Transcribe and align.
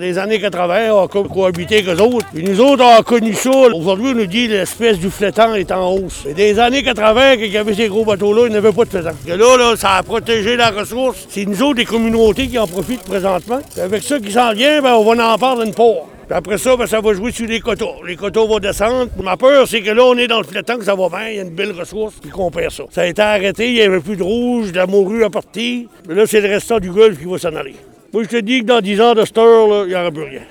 Les 0.00 0.18
années 0.18 0.40
80, 0.40 0.92
on 0.92 1.04
a 1.04 1.08
co- 1.08 1.24
cohabité 1.24 1.78
avec 1.80 1.88
eux 1.88 2.02
autres. 2.02 2.26
Puis 2.34 2.42
nous 2.44 2.60
autres, 2.60 2.82
on 2.84 2.98
a 2.98 3.02
connu 3.02 3.34
ça. 3.34 3.50
Aujourd'hui, 3.50 4.08
on 4.12 4.14
nous 4.14 4.26
dit 4.26 4.46
que 4.48 4.52
l'espèce 4.52 4.98
du 4.98 5.10
flétan 5.10 5.54
est 5.54 5.70
en 5.70 5.92
hausse. 5.94 6.24
Dans 6.24 6.34
les 6.36 6.58
années 6.58 6.82
80, 6.82 7.36
quand 7.36 7.42
il 7.42 7.52
y 7.52 7.58
avait 7.58 7.74
ces 7.74 7.88
gros 7.88 8.04
bateaux-là, 8.04 8.44
il 8.46 8.50
n'y 8.52 8.56
avait 8.56 8.72
pas 8.72 8.84
de 8.84 8.90
flétan. 8.90 9.10
Que 9.26 9.32
là, 9.32 9.56
là, 9.56 9.76
ça 9.76 9.96
a 9.96 10.02
protégé 10.02 10.56
la 10.56 10.70
ressource. 10.70 11.26
C'est 11.28 11.44
nous 11.44 11.62
autres, 11.62 11.78
les 11.78 11.84
communautés, 11.84 12.46
qui 12.48 12.58
en 12.58 12.66
profitent 12.66 13.02
présentement. 13.04 13.60
Puis 13.72 13.80
avec 13.80 14.02
ça 14.02 14.18
qui 14.18 14.32
s'en 14.32 14.52
vient, 14.52 14.80
ben, 14.82 14.94
on 14.94 15.04
va 15.14 15.32
en 15.34 15.38
prendre 15.38 15.62
une 15.62 15.74
part. 15.74 16.06
Puis 16.28 16.36
après 16.38 16.58
ça, 16.58 16.76
ben, 16.76 16.86
ça 16.86 17.00
va 17.00 17.12
jouer 17.14 17.32
sur 17.32 17.46
les 17.46 17.60
quotas. 17.60 17.84
Les 18.06 18.16
quotas 18.16 18.44
vont 18.46 18.58
descendre. 18.60 19.08
Ma 19.22 19.36
peur, 19.36 19.66
c'est 19.68 19.82
que 19.82 19.90
là, 19.90 20.04
on 20.04 20.16
est 20.16 20.28
dans 20.28 20.38
le 20.38 20.46
flétan, 20.46 20.76
que 20.78 20.84
ça 20.84 20.94
va 20.94 21.08
bien, 21.08 21.28
il 21.28 21.36
y 21.36 21.38
a 21.40 21.42
une 21.42 21.50
belle 21.50 21.72
ressource, 21.72 22.14
puis 22.20 22.30
qu'on 22.30 22.50
perd 22.50 22.70
ça. 22.72 22.84
Ça 22.90 23.02
a 23.02 23.06
été 23.06 23.20
arrêté, 23.20 23.68
il 23.68 23.74
n'y 23.74 23.82
avait 23.82 24.00
plus 24.00 24.16
de 24.16 24.22
rouge, 24.22 24.72
de 24.72 24.76
la 24.76 24.86
morue 24.86 25.24
à 25.24 25.30
partir. 25.30 25.86
Mais 26.08 26.14
là, 26.14 26.22
c'est 26.26 26.40
le 26.40 26.48
restant 26.48 26.78
du 26.78 26.90
golfe 26.90 27.18
qui 27.18 27.26
va 27.26 27.38
s'en 27.38 27.54
aller. 27.54 27.74
Voor 28.12 28.20
je 28.20 28.26
te 28.26 28.42
dis 28.42 28.62
dat 28.64 28.78
in 28.78 28.84
10 28.84 28.94
jaar 28.96 29.14
de 29.14 29.26
stort, 29.26 29.70
il 29.70 29.86
n'y 29.86 29.94
aura 29.94 30.10
plus 30.10 30.28
rien. 30.28 30.40